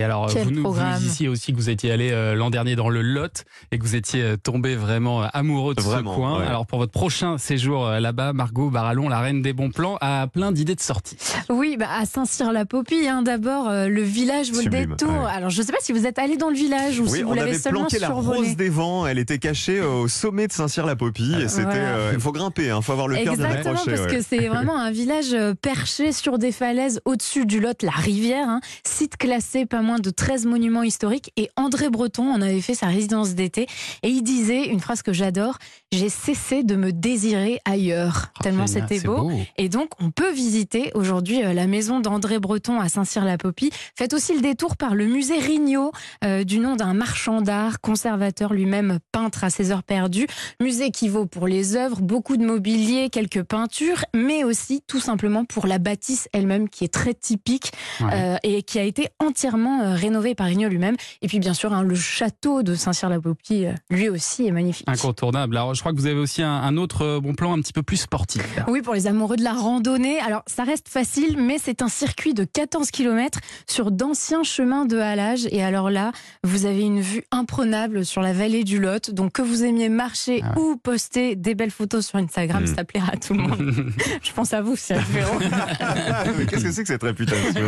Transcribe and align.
Et 0.00 0.04
alors, 0.04 0.28
Quel 0.32 0.44
vous 0.44 0.50
nous 0.50 0.62
programme. 0.62 0.98
disiez 0.98 1.28
aussi 1.28 1.52
que 1.52 1.58
vous 1.58 1.68
étiez 1.68 1.92
allé 1.92 2.10
euh, 2.10 2.34
l'an 2.34 2.48
dernier 2.48 2.74
dans 2.74 2.88
le 2.88 3.02
Lot 3.02 3.44
et 3.70 3.78
que 3.78 3.82
vous 3.84 3.94
étiez 3.96 4.22
euh, 4.22 4.36
tombé 4.38 4.74
vraiment 4.74 5.22
euh, 5.22 5.26
amoureux 5.34 5.74
de 5.74 5.82
Vraiment, 5.82 6.12
ce 6.12 6.16
coin. 6.16 6.38
ouais. 6.40 6.46
Alors, 6.46 6.64
pour 6.66 6.78
votre 6.78 6.90
prochain 6.92 7.36
séjour 7.36 7.86
euh, 7.86 8.00
là-bas, 8.00 8.32
Margot 8.32 8.70
Barallon, 8.70 9.10
la 9.10 9.20
reine 9.20 9.42
des 9.42 9.52
bons 9.52 9.68
plans, 9.70 9.98
a 10.00 10.26
plein 10.26 10.52
d'idées 10.52 10.74
de 10.74 10.80
sortie. 10.80 11.18
Oui, 11.50 11.76
bah, 11.78 11.88
à 12.00 12.06
Saint-Cyr-la-Popie, 12.06 13.08
hein, 13.08 13.20
d'abord, 13.20 13.68
euh, 13.68 13.88
le 13.88 14.00
village 14.02 14.48
vaut 14.50 14.56
le 14.56 14.62
Sublime, 14.62 14.90
détour. 14.96 15.10
ouais. 15.12 15.30
Alors, 15.30 15.50
je 15.50 15.60
ne 15.60 15.66
sais 15.66 15.72
pas 15.72 15.78
si 15.82 15.92
vous 15.92 16.06
êtes 16.06 16.18
allé 16.18 16.38
dans 16.38 16.48
le 16.48 16.56
village 16.56 16.98
ou 16.98 17.02
Oui, 17.04 17.18
si 17.18 17.22
vous 17.22 17.32
on 17.32 17.34
l'avez 17.34 17.50
avait 17.50 17.58
seulement 17.58 17.80
planqué 17.80 17.98
la 17.98 18.08
rose 18.08 18.56
des 18.56 18.70
vents. 18.70 19.06
Elle 19.06 19.18
était 19.18 19.38
cachée 19.38 19.82
au 19.82 20.08
sommet 20.08 20.46
de 20.46 20.52
Saint-Cyr-la-Popie. 20.52 21.34
Et 21.42 21.48
C'était, 21.48 21.64
Voilà. 21.64 21.78
euh, 21.96 22.10
il 22.14 22.20
faut 22.20 22.32
grimper, 22.32 22.72
il 22.74 22.82
faut 22.82 22.92
avoir 22.92 23.06
le 23.06 23.16
cœur 23.16 23.36
bien 23.36 23.44
Exactement, 23.44 23.74
accroché. 23.74 23.90
parce 23.98 24.10
ouais. 24.10 24.16
que 24.16 24.22
c'est 24.26 24.48
vraiment 24.48 24.78
un 24.78 24.90
village 24.90 25.36
perché 25.60 26.12
sur 26.12 26.38
des 26.38 26.52
falaises 26.52 27.02
au-dessus 27.04 27.44
du 27.44 27.60
Lot, 27.60 27.82
la 27.82 27.90
rivière, 27.90 28.48
hein. 28.48 28.60
site 28.86 29.18
classé 29.18 29.66
pas 29.66 29.82
moins 29.82 29.89
de 29.98 30.10
13 30.10 30.46
monuments 30.46 30.82
historiques. 30.82 31.32
Et 31.36 31.50
André 31.56 31.90
Breton 31.90 32.32
en 32.32 32.40
avait 32.40 32.60
fait 32.60 32.74
sa 32.74 32.86
résidence 32.86 33.34
d'été 33.34 33.66
et 34.02 34.08
il 34.08 34.22
disait 34.22 34.66
une 34.66 34.80
phrase 34.80 35.02
que 35.02 35.12
j'adore 35.12 35.58
J'ai 35.92 36.08
cessé 36.08 36.62
de 36.62 36.76
me 36.76 36.92
désirer 36.92 37.60
ailleurs. 37.64 38.26
Oh, 38.38 38.42
Tellement 38.42 38.66
c'était 38.66 39.00
beau. 39.00 39.30
Et 39.58 39.68
donc, 39.68 39.90
on 40.00 40.10
peut 40.10 40.30
visiter 40.32 40.90
aujourd'hui 40.94 41.42
euh, 41.44 41.52
la 41.52 41.66
maison 41.66 42.00
d'André 42.00 42.38
Breton 42.38 42.80
à 42.80 42.88
Saint-Cyr-la-Popie. 42.88 43.70
Faites 43.96 44.12
aussi 44.14 44.34
le 44.34 44.40
détour 44.40 44.76
par 44.76 44.94
le 44.94 45.06
musée 45.06 45.38
Rignot, 45.38 45.92
euh, 46.24 46.44
du 46.44 46.58
nom 46.58 46.76
d'un 46.76 46.94
marchand 46.94 47.42
d'art, 47.42 47.80
conservateur 47.80 48.52
lui-même, 48.52 48.98
peintre 49.12 49.44
à 49.44 49.50
ses 49.50 49.70
heures 49.72 49.82
perdues. 49.82 50.26
Musée 50.60 50.90
qui 50.90 51.08
vaut 51.08 51.26
pour 51.26 51.46
les 51.48 51.76
œuvres, 51.76 52.00
beaucoup 52.00 52.36
de 52.36 52.44
mobilier, 52.44 53.08
quelques 53.10 53.42
peintures, 53.42 54.04
mais 54.14 54.44
aussi 54.44 54.82
tout 54.86 55.00
simplement 55.00 55.44
pour 55.44 55.66
la 55.66 55.78
bâtisse 55.78 56.28
elle-même 56.32 56.68
qui 56.68 56.84
est 56.84 56.92
très 56.92 57.14
typique 57.14 57.72
Ouais. 58.00 58.08
euh, 58.12 58.36
et 58.42 58.62
qui 58.62 58.78
a 58.78 58.82
été 58.82 59.08
entièrement 59.18 59.79
euh, 59.80 59.94
rénovée 59.94 60.34
par 60.34 60.46
Rignot 60.46 60.68
lui-même. 60.68 60.96
Et 61.22 61.28
puis, 61.28 61.38
bien 61.38 61.54
sûr, 61.54 61.72
hein, 61.72 61.82
le 61.82 61.94
château 61.94 62.62
de 62.62 62.74
Saint-Cyr-la-Popie, 62.74 63.66
euh, 63.66 63.72
lui 63.90 64.08
aussi, 64.08 64.46
est 64.46 64.50
magnifique. 64.52 64.88
Incontournable. 64.88 65.56
Alors, 65.56 65.74
je 65.74 65.80
crois 65.80 65.92
que 65.92 65.96
vous 65.98 66.06
avez 66.06 66.18
aussi 66.18 66.42
un, 66.42 66.50
un 66.52 66.76
autre 66.76 67.02
euh, 67.04 67.20
bon 67.20 67.34
plan 67.34 67.52
un 67.56 67.60
petit 67.60 67.72
peu 67.72 67.82
plus 67.82 67.96
sportif. 67.98 68.42
là. 68.56 68.64
Oui, 68.68 68.82
pour 68.82 68.94
les 68.94 69.06
amoureux 69.06 69.36
de 69.36 69.44
la 69.44 69.52
randonnée. 69.52 70.20
Alors, 70.20 70.42
ça 70.46 70.64
reste 70.64 70.88
facile, 70.88 71.36
mais 71.38 71.56
c'est 71.62 71.82
un 71.82 71.88
circuit 71.88 72.34
de 72.34 72.44
14 72.44 72.90
km 72.90 73.38
sur 73.68 73.90
d'anciens 73.90 74.42
chemins 74.42 74.84
de 74.86 74.98
halage. 74.98 75.46
Et 75.50 75.62
alors 75.62 75.90
là, 75.90 76.12
vous 76.44 76.66
avez 76.66 76.82
une 76.82 77.00
vue 77.00 77.24
imprenable 77.30 78.04
sur 78.04 78.22
la 78.22 78.32
vallée 78.32 78.64
du 78.64 78.78
Lot. 78.80 79.10
Donc, 79.10 79.32
que 79.32 79.42
vous 79.42 79.64
aimiez 79.64 79.88
marcher 79.88 80.40
Ah 80.44 80.54
ouais. 80.58 80.62
ou 80.62 80.76
poster 80.76 81.36
des 81.36 81.54
belles 81.54 81.70
photos 81.70 82.06
sur 82.06 82.18
Instagram, 82.18 82.64
Mm. 82.64 82.66
ça 82.76 82.84
plaira 82.84 83.12
à 83.12 83.16
tout 83.16 83.34
le 83.34 83.40
monde. 83.42 83.72
Je 84.22 84.32
pense 84.32 84.52
à 84.52 84.60
vous. 84.62 84.76
Mais 84.90 86.46
Qu'est-ce 86.46 86.64
que 86.64 86.72
c'est 86.72 86.82
que 86.82 86.88
cette 86.88 87.02
réputation? 87.02 87.66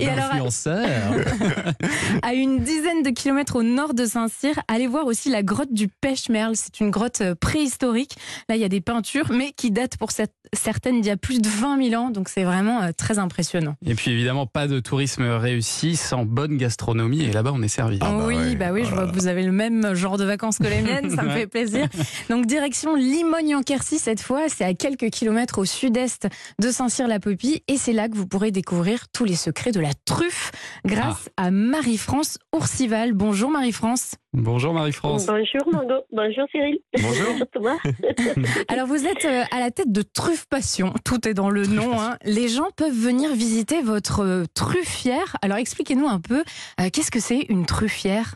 Et 0.00 0.08
alors, 0.08 0.26
Influenceur. 0.32 0.86
à 2.22 2.34
une 2.34 2.60
dizaine 2.60 3.02
de 3.02 3.10
kilomètres 3.10 3.56
au 3.56 3.62
nord 3.62 3.94
de 3.94 4.04
Saint-Cyr, 4.06 4.58
allez 4.68 4.86
voir 4.86 5.06
aussi 5.06 5.30
la 5.30 5.42
grotte 5.42 5.72
du 5.72 5.88
Pêche-Merle. 5.88 6.54
C'est 6.56 6.80
une 6.80 6.90
grotte 6.90 7.20
euh, 7.20 7.34
préhistorique. 7.34 8.16
Là, 8.48 8.56
il 8.56 8.60
y 8.60 8.64
a 8.64 8.68
des 8.68 8.80
peintures, 8.80 9.30
mais 9.32 9.52
qui 9.56 9.70
datent 9.70 9.96
pour 9.96 10.10
cette- 10.10 10.32
certaines 10.52 11.00
d'il 11.00 11.08
y 11.08 11.12
a 11.12 11.16
plus 11.16 11.40
de 11.40 11.48
20 11.48 11.82
000 11.90 12.00
ans. 12.02 12.10
Donc, 12.10 12.28
c'est 12.28 12.44
vraiment 12.44 12.82
euh, 12.82 12.90
très 12.96 13.18
impressionnant. 13.18 13.74
Et 13.84 13.94
puis 13.94 14.10
évidemment, 14.12 14.46
pas 14.46 14.66
de 14.66 14.80
tourisme 14.80 15.24
réussi 15.24 15.96
sans 15.96 16.24
bonne 16.24 16.56
gastronomie. 16.56 17.22
Et 17.22 17.32
là-bas, 17.32 17.52
on 17.54 17.62
est 17.62 17.68
servi. 17.68 17.98
Ah 18.00 18.12
bah 18.12 18.24
oui, 18.26 18.36
ouais. 18.36 18.56
bah 18.56 18.70
oui, 18.72 18.84
je 18.84 18.94
vois 18.94 19.06
que 19.06 19.12
vous 19.14 19.26
avez 19.26 19.42
le 19.42 19.52
même 19.52 19.94
genre 19.94 20.18
de 20.18 20.24
vacances 20.24 20.58
que 20.58 20.64
les 20.64 20.80
miennes, 20.82 21.10
ça 21.14 21.22
me 21.22 21.30
fait 21.30 21.46
plaisir. 21.46 21.86
Donc 22.30 22.46
direction 22.46 22.94
Limogne-en-Quercy 22.94 23.98
cette 23.98 24.20
fois, 24.20 24.48
c'est 24.48 24.64
à 24.64 24.74
quelques 24.74 25.10
kilomètres 25.10 25.58
au 25.58 25.64
sud-est 25.64 26.28
de 26.60 26.70
Saint-Cyr-la-Popie 26.70 27.62
et 27.68 27.76
c'est 27.76 27.92
là 27.92 28.08
que 28.08 28.14
vous 28.16 28.26
pourrez 28.26 28.50
découvrir 28.50 29.06
tous 29.12 29.24
les 29.24 29.34
secrets 29.36 29.72
de 29.72 29.80
la 29.80 29.90
truffe 30.04 30.50
grâce 30.84 31.05
Ah. 31.08 31.16
à 31.36 31.50
Marie-France 31.50 32.38
Ourcival. 32.54 33.12
Bonjour 33.12 33.50
Marie-France. 33.50 34.16
Bonjour 34.32 34.72
Marie-France. 34.72 35.26
Bonjour 35.26 35.72
Margot, 35.72 36.04
bonjour 36.12 36.46
Cyril. 36.50 36.78
Bonjour. 37.00 37.46
Thomas. 37.52 37.76
Alors 38.68 38.86
vous 38.86 39.06
êtes 39.06 39.24
euh, 39.24 39.42
à 39.50 39.60
la 39.60 39.70
tête 39.70 39.92
de 39.92 40.02
Truffe 40.02 40.46
Passion, 40.48 40.92
tout 41.04 41.26
est 41.28 41.34
dans 41.34 41.50
le 41.50 41.66
nom. 41.66 42.00
hein. 42.00 42.16
Les 42.24 42.48
gens 42.48 42.68
peuvent 42.76 42.92
venir 42.92 43.32
visiter 43.34 43.82
votre 43.82 44.20
euh, 44.24 44.44
truffière. 44.54 45.36
Alors 45.42 45.58
expliquez-nous 45.58 46.06
un 46.08 46.20
peu, 46.20 46.40
euh, 46.80 46.88
qu'est-ce 46.92 47.10
que 47.10 47.20
c'est 47.20 47.46
une 47.48 47.66
truffière? 47.66 48.34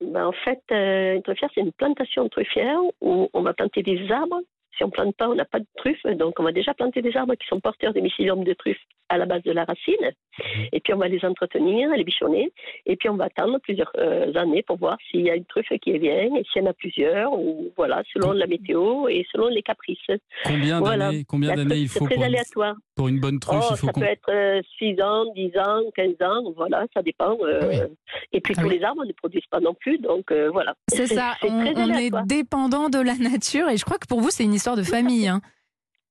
Ben, 0.00 0.26
en 0.26 0.32
fait, 0.44 0.62
euh, 0.70 1.16
une 1.16 1.22
truffière, 1.22 1.50
c'est 1.54 1.60
une 1.60 1.72
plantation 1.72 2.24
de 2.24 2.28
truffière 2.28 2.78
où 3.00 3.28
on 3.32 3.42
va 3.42 3.52
planter 3.52 3.82
des 3.82 4.10
arbres. 4.12 4.40
Si 4.76 4.84
on 4.84 4.90
plante 4.90 5.16
pas, 5.16 5.28
on 5.28 5.34
n'a 5.34 5.44
pas 5.44 5.58
de 5.58 5.66
truffes. 5.76 6.06
Donc, 6.16 6.38
on 6.38 6.44
va 6.44 6.52
déjà 6.52 6.72
planter 6.72 7.02
des 7.02 7.16
arbres 7.16 7.34
qui 7.34 7.46
sont 7.48 7.58
porteurs 7.58 7.92
de 7.92 7.98
mycélium 8.00 8.44
de 8.44 8.52
truffe 8.52 8.78
à 9.08 9.18
la 9.18 9.26
base 9.26 9.42
de 9.42 9.52
la 9.52 9.64
racine. 9.64 10.10
Et 10.72 10.80
puis, 10.80 10.92
on 10.94 10.98
va 10.98 11.08
les 11.08 11.24
entretenir, 11.24 11.90
les 11.90 12.04
bichonner. 12.04 12.52
Et 12.86 12.96
puis, 12.96 13.08
on 13.08 13.16
va 13.16 13.24
attendre 13.24 13.58
plusieurs 13.62 13.90
euh, 13.98 14.32
années 14.34 14.62
pour 14.62 14.76
voir 14.78 14.96
s'il 15.10 15.22
y 15.22 15.30
a 15.30 15.34
une 15.34 15.44
truffe 15.46 15.72
qui 15.82 15.98
vient 15.98 16.34
et 16.36 16.44
s'il 16.52 16.62
y 16.62 16.64
en 16.64 16.70
a 16.70 16.72
plusieurs. 16.74 17.32
Ou 17.32 17.72
voilà, 17.76 18.02
selon 18.12 18.32
la 18.32 18.46
météo 18.46 19.08
et 19.08 19.26
selon 19.32 19.48
les 19.48 19.62
caprices. 19.62 19.98
Combien 20.44 20.78
Voilà. 20.80 21.10
d'années 21.10 21.76
il 21.76 21.88
c'est 21.88 21.98
faut 21.98 22.04
très 22.06 22.14
pour 22.14 22.24
une, 22.24 22.30
aléatoire. 22.34 22.74
pour 22.94 23.08
une 23.08 23.18
bonne 23.20 23.40
truffe 23.40 23.58
Oh, 23.62 23.72
Il 23.72 23.76
faut 23.78 23.86
ça 23.88 23.92
peut 23.92 24.02
être 24.04 24.30
euh, 24.30 24.60
6 24.78 25.00
ans, 25.02 25.24
10 25.34 25.58
ans, 25.58 25.82
15 25.96 26.08
ans, 26.22 26.52
voilà, 26.56 26.86
ça 26.94 27.02
dépend. 27.02 27.36
euh, 27.42 27.60
Ah 27.62 27.66
oui. 27.68 27.76
Et 28.32 28.40
puis 28.40 28.54
Ah 28.56 28.62
tous 28.62 28.68
oui. 28.68 28.78
les 28.78 28.84
arbres 28.84 29.04
ne 29.04 29.12
produisent 29.12 29.46
pas 29.50 29.60
non 29.60 29.74
plus, 29.74 29.98
donc 29.98 30.30
euh, 30.30 30.50
voilà. 30.50 30.74
C'est 30.88 31.06
ça, 31.06 31.34
on, 31.42 31.64
est 31.96 32.10
dépendant 32.26 32.88
de 32.88 32.98
la 33.00 33.14
nature 33.16 33.68
et 33.68 33.76
je 33.76 33.84
crois 33.84 33.98
que 33.98 34.06
pour 34.06 34.20
vous 34.20 34.30
c'est 34.30 34.44
une 34.44 34.54
histoire 34.54 34.76
de 34.76 34.82
famille. 34.82 35.28
hein. 35.28 35.40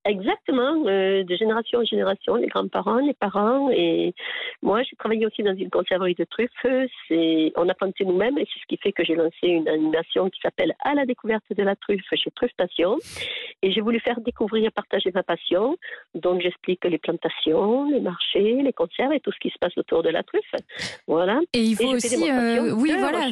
Exactement, 0.08 0.84
euh, 0.88 1.24
de 1.24 1.36
génération 1.36 1.80
en 1.80 1.84
génération, 1.86 2.36
les 2.36 2.48
grands-parents, 2.48 2.98
les 3.00 3.14
parents. 3.14 3.70
Et 3.72 4.14
moi, 4.62 4.82
j'ai 4.84 4.96
travaillé 4.96 5.26
aussi 5.26 5.44
dans 5.44 5.56
une 5.56 5.70
conserverie 5.70 6.16
de 6.16 6.24
truffes. 6.24 6.50
C'est, 7.08 7.52
on 7.58 7.68
a 7.68 7.74
planté 7.74 8.06
nous-mêmes 8.06 8.38
et 8.38 8.46
c'est 8.52 8.60
ce 8.62 8.66
qui 8.68 8.78
fait 8.78 8.94
que 8.94 9.04
j'ai 9.04 9.16
lancé 9.16 9.36
une 9.44 9.68
animation 9.68 10.30
qui 10.30 10.40
s'appelle 10.42 10.74
À 10.84 10.94
la 10.96 11.06
découverte 11.06 11.44
de 11.50 11.62
la 11.64 11.76
truffe 11.76 12.02
chez 12.14 12.32
Truffe 12.32 12.54
Passion. 12.58 12.98
Et 13.62 13.72
j'ai 13.72 13.82
voulu 13.82 14.00
faire 14.00 14.20
découvrir 14.22 14.66
et 14.68 14.72
partager 14.72 15.12
ma 15.14 15.24
passion. 15.24 15.76
Donc, 16.16 16.42
j'explique 16.42 16.86
les 16.86 16.98
plantations, 17.00 17.90
les 17.90 18.00
marchés, 18.00 18.62
les 18.64 18.74
conserves 18.74 19.14
et 19.14 19.20
tout 19.20 19.32
ce 19.32 19.40
qui 19.40 19.50
se 19.50 19.58
passe 19.60 19.78
autour 19.78 20.04
de 20.04 20.10
la 20.10 20.24
truffe. 20.24 20.44
Voilà. 21.08 21.40
Et 21.54 21.60
il 21.62 21.74
Et 21.74 21.76
faut 21.76 21.90
fais 21.90 21.96
aussi, 21.96 22.32
euh, 22.32 22.72
oui 22.76 22.94
voilà, 22.98 23.28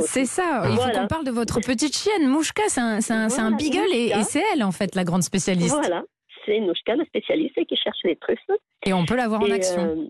c'est 0.00 0.24
ça. 0.26 0.62
Il 0.64 0.70
faut 0.70 0.74
Voilà. 0.82 1.00
qu'on 1.00 1.06
parle 1.06 1.24
de 1.24 1.30
votre 1.30 1.60
petite 1.60 1.96
chienne 1.96 2.26
Mouchka, 2.28 2.62
c'est 2.68 2.80
un, 2.80 2.96
un- 2.96 3.00
c'est 3.00 3.12
un 3.14 3.28
Voilà, 3.28 3.56
beagle 3.56 3.86
et, 3.94 4.08
et 4.08 4.22
c'est 4.22 4.42
elle 4.52 4.62
en 4.64 4.72
fait 4.72 4.94
la 4.94 5.04
grande 5.04 5.22
spécialiste. 5.22 5.70
Voilà. 5.70 5.77
C'est 6.46 6.60
Nouchka, 6.60 6.96
la 6.96 7.04
spécialiste 7.04 7.64
qui 7.66 7.76
cherche 7.76 7.98
les 8.04 8.16
truffes. 8.16 8.38
Et 8.86 8.92
on 8.92 9.04
peut 9.04 9.16
la 9.16 9.28
voir 9.28 9.42
en 9.42 9.50
action. 9.50 9.82
euh, 9.82 10.06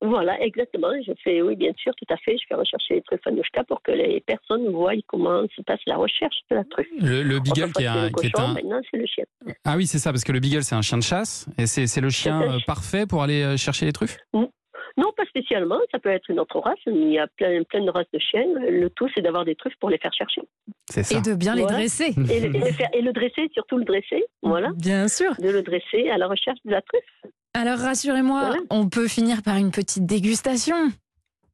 voilà, 0.00 0.40
exactement. 0.40 0.88
Je 1.04 1.12
fais, 1.24 1.42
oui, 1.42 1.56
bien 1.56 1.72
sûr, 1.76 1.92
tout 1.96 2.12
à 2.12 2.16
fait. 2.18 2.36
Je 2.38 2.44
fais 2.48 2.54
rechercher 2.54 2.94
les 2.94 3.02
truffes 3.02 3.26
à 3.26 3.30
Nouchka 3.32 3.64
pour 3.64 3.82
que 3.82 3.90
les 3.92 4.20
personnes 4.20 4.68
voient 4.70 4.92
comment 5.08 5.42
se 5.56 5.62
passe 5.62 5.80
la 5.86 5.96
recherche 5.96 6.36
de 6.50 6.56
la 6.56 6.64
truffe. 6.64 6.86
Le, 7.00 7.22
le 7.22 7.40
beagle 7.40 7.72
qui 7.72 7.82
est, 7.82 7.86
un, 7.86 8.08
qui 8.10 8.26
est 8.26 8.38
Maintenant, 8.38 8.80
c'est 8.90 8.96
le 8.96 9.06
chien. 9.06 9.24
Ah 9.64 9.74
oui, 9.76 9.86
c'est 9.86 9.98
ça, 9.98 10.10
parce 10.12 10.22
que 10.24 10.32
le 10.32 10.38
beagle, 10.40 10.62
c'est 10.62 10.76
un 10.76 10.82
chien 10.82 10.98
de 10.98 11.02
chasse. 11.02 11.46
Et 11.58 11.66
c'est 11.66 11.86
c'est 11.88 12.00
le 12.00 12.10
chien 12.10 12.40
euh, 12.42 12.58
parfait 12.66 13.06
pour 13.06 13.22
aller 13.22 13.42
euh, 13.42 13.56
chercher 13.56 13.86
les 13.86 13.92
truffes 13.92 14.16
Non, 14.32 15.12
pas 15.16 15.24
spécialement. 15.26 15.78
Ça 15.92 15.98
peut 15.98 16.10
être 16.10 16.28
une 16.30 16.38
autre 16.40 16.58
race. 16.60 16.78
Il 16.86 17.10
y 17.12 17.18
a 17.18 17.26
plein, 17.36 17.62
plein 17.64 17.84
de 17.84 17.90
races 17.90 18.10
de 18.12 18.18
chiens. 18.20 18.46
Le 18.68 18.88
tout, 18.90 19.08
c'est 19.14 19.20
d'avoir 19.20 19.44
des 19.44 19.54
truffes 19.56 19.76
pour 19.80 19.90
les 19.90 19.98
faire 19.98 20.12
chercher. 20.12 20.42
C'est 20.90 21.02
ça. 21.02 21.18
Et 21.18 21.20
de 21.20 21.34
bien 21.34 21.54
les 21.54 21.62
dresser. 21.64 22.14
Et 22.30 22.40
le, 22.40 22.46
et 22.54 22.58
le 22.58 22.72
faire- 22.72 22.88
et 22.94 23.02
le 23.02 23.12
dresser, 23.12 23.48
surtout 23.52 23.76
le 23.78 23.84
dresser. 23.84 24.24
Voilà. 24.42 24.70
Bien 24.76 25.06
sûr. 25.08 25.34
De 25.38 25.50
le 25.50 25.62
dresser 25.62 26.08
à 26.10 26.16
la 26.18 26.26
recherche 26.26 26.58
de 26.64 26.70
la 26.70 26.80
truffe. 26.82 27.32
Alors 27.54 27.78
rassurez-moi, 27.78 28.40
Voilà. 28.46 28.62
on 28.70 28.88
peut 28.88 29.08
finir 29.08 29.42
par 29.42 29.56
une 29.56 29.70
petite 29.70 30.06
dégustation. 30.06 30.76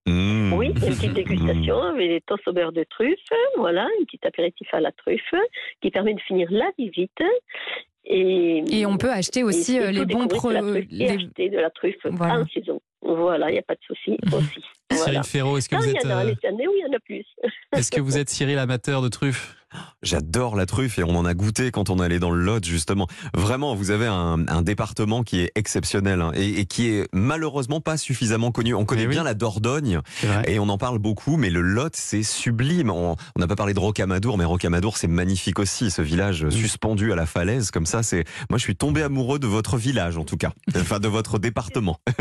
Mmh. 0.07 0.53
Oui, 0.53 0.67
une 0.67 0.75
petite 0.75 1.13
dégustation 1.15 1.81
avec 1.83 2.09
des 2.11 2.21
toasts 2.27 2.47
au 2.47 2.53
beurre 2.53 2.73
de 2.73 2.85
truffe, 2.91 3.19
voilà, 3.57 3.85
un 3.85 4.05
petit 4.05 4.21
apéritif 4.27 4.69
à 4.75 4.81
la 4.81 4.93
truffe 4.93 5.23
qui 5.81 5.91
permet 5.91 6.13
de 6.15 6.21
finir 6.21 6.47
la 6.51 6.71
visite. 6.79 7.11
Et, 8.05 8.63
Et 8.71 8.85
on 8.85 8.99
peut 8.99 9.11
acheter 9.11 9.43
aussi 9.43 9.77
et 9.77 9.81
euh, 9.81 9.91
les 9.91 10.05
bons 10.05 10.27
découvrir 10.27 10.37
pro- 10.37 10.49
de 10.51 10.55
la 10.55 10.61
truffe 10.61 10.85
et 10.93 10.95
les- 10.95 11.09
acheter 11.11 11.49
de 11.49 11.57
la 11.59 11.71
truffe 11.71 11.97
Voilà. 12.05 12.41
en 12.41 12.47
saison. 12.49 12.81
Voilà, 13.01 13.49
il 13.49 13.55
n'y 13.55 13.59
a 13.59 13.63
pas 13.63 13.75
de 13.75 13.81
souci 13.87 14.19
aussi. 14.27 14.61
Voilà. 14.91 15.05
Cyril 15.05 15.25
Ferraud, 15.25 15.57
est-ce 15.57 15.69
que, 15.71 15.77
Quand 15.77 15.83
vous 15.83 15.89
il 15.89 15.95
y 15.95 15.97
êtes, 15.97 16.05
en 16.07 16.11
a 16.11 16.25
euh, 16.27 16.35
les 16.43 16.49
années 16.49 16.69
où 16.69 16.73
il 16.77 16.81
y 16.83 16.85
en 16.87 16.93
a 16.95 17.01
plus. 17.01 17.25
Est-ce 17.77 17.91
que 17.91 18.01
vous 18.01 18.17
êtes 18.19 18.31
Cyril 18.31 18.59
amateur 18.59 19.03
de 19.03 19.09
truffes 19.09 19.57
J'adore 20.05 20.55
la 20.55 20.67
truffe 20.67 20.99
et 20.99 21.03
on 21.05 21.17
en 21.17 21.25
a 21.25 21.35
goûté 21.35 21.71
quand 21.71 21.91
on 21.91 21.99
allait 21.99 22.19
dans 22.19 22.31
le 22.31 22.43
Lot 22.43 22.65
justement. 22.65 23.07
Vraiment, 23.35 23.75
vous 23.75 23.91
avez 23.91 24.07
un, 24.07 24.47
un 24.47 24.63
département 24.63 25.23
qui 25.23 25.41
est 25.41 25.51
exceptionnel 25.55 26.21
hein, 26.21 26.31
et, 26.35 26.61
et 26.61 26.67
qui 26.67 26.89
est 26.91 27.09
malheureusement 27.13 27.81
pas 27.81 27.97
suffisamment 27.97 28.51
connu. 28.53 28.75
On 28.75 28.85
connaît 28.85 29.03
Eh 29.05 29.07
oui. 29.07 29.15
bien 29.15 29.25
la 29.25 29.35
Dordogne 29.35 30.01
et 30.47 30.59
on 30.59 30.69
en 30.69 30.79
parle 30.79 30.99
beaucoup, 30.99 31.37
mais 31.37 31.51
le 31.51 31.61
Lot 31.63 31.97
c'est 31.97 32.23
sublime. 32.23 32.91
On 32.91 33.17
n'a 33.39 33.47
pas 33.47 33.57
parlé 33.57 33.75
de 33.75 33.81
Rocamadour, 33.81 34.39
mais 34.39 34.45
Rocamadour 34.45 34.97
c'est 34.99 35.09
magnifique 35.09 35.59
aussi, 35.59 35.91
ce 35.91 36.03
village 36.03 36.49
suspendu 36.51 37.13
à 37.13 37.17
la 37.17 37.27
falaise 37.27 37.71
comme 37.71 37.87
ça. 37.87 38.03
C'est 38.03 38.25
moi 38.51 38.59
je 38.59 38.63
suis 38.65 38.77
tombé 38.77 39.03
amoureux 39.03 39.39
de 39.39 39.47
votre 39.47 39.77
village 39.77 40.19
en 40.19 40.25
tout 40.25 40.37
cas, 40.37 40.53
enfin 40.77 41.01
de 41.01 41.09
votre 41.09 41.39
département. 41.39 41.99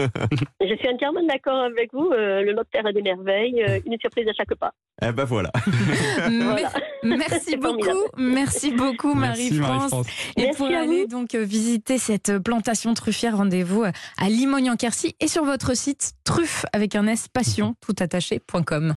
Je 0.62 0.76
suis 0.78 0.88
entièrement 0.90 1.26
d'accord 1.28 1.60
avec 1.64 1.90
vous. 1.94 2.10
euh, 2.12 2.42
le 2.42 2.54
lot 2.54 2.64
terre 2.72 2.86
a 2.86 2.94
des 2.94 3.02
merveilles, 3.02 3.62
euh, 3.68 3.80
une 3.86 3.98
surprise 4.00 4.28
à 4.28 4.34
chaque 4.34 4.54
pas. 4.56 4.72
Eh 5.02 5.12
ben 5.12 5.26
voilà. 5.26 5.52
Merci 6.30 6.76
Merci 7.04 7.58
beaucoup, 7.78 8.08
merci 8.18 8.72
beaucoup 8.72 9.14
Marie-France. 9.14 9.94
et 10.38 10.52
pour 10.56 10.68
aller 10.68 11.08
donc 11.08 11.36
euh, 11.36 11.44
visiter 11.44 11.98
cette 11.98 12.40
plantation 12.40 12.94
truffière, 12.94 13.38
rendez-vous 13.38 13.84
à 13.84 14.30
Limogne 14.30 14.72
en 14.72 14.76
Quercy 14.76 15.16
et 15.20 15.28
sur 15.28 15.46
votre 15.46 15.76
site 15.76 16.14
truffe 16.24 16.66
avec 16.74 16.96
un 16.96 17.08
s 17.08 17.28
passion 17.28 17.76
tout 17.82 17.96
attaché.com. 18.00 18.92